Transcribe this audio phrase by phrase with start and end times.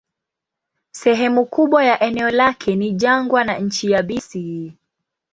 [0.91, 4.73] Sehemu kubwa ya eneo lake ni jangwa na nchi yabisi.